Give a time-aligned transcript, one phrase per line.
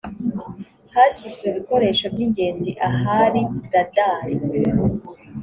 [0.93, 4.33] hashyizwe ibikoresho by ingenzi ahari radari